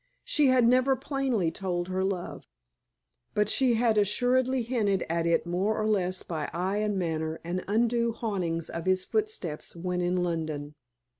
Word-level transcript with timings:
She 0.23 0.47
had 0.47 0.67
never 0.67 0.95
plainly 0.95 1.51
told 1.51 1.87
her 1.89 2.03
love; 2.03 2.47
but 3.35 3.49
she 3.49 3.75
had 3.75 3.99
assuredly 3.99 4.63
hinted 4.63 5.05
at 5.11 5.27
it 5.27 5.45
more 5.45 5.77
or 5.79 5.85
less 5.87 6.23
by 6.23 6.49
eye 6.51 6.77
and 6.77 6.97
manner 6.97 7.39
and 7.43 7.63
undue 7.67 8.11
hauntings 8.11 8.67
of 8.67 8.87
his 8.87 9.05
footsteps 9.05 9.75
when 9.75 10.01
in 10.01 10.15
London. 10.17 10.73